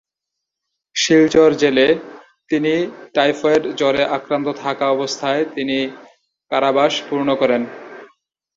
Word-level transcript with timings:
শিলচর 0.95 1.49
জেলে 1.61 1.87
তিনি 2.51 2.73
টাইফয়েড 3.13 3.63
জ্বরে 3.79 4.03
আক্রান্ত 4.17 4.47
থাকা 4.63 4.85
অবস্থায় 4.89 5.43
তিনি 5.55 5.77
কারাবাস 6.51 6.93
পূর্ণ 7.07 7.29
করেন। 7.35 7.61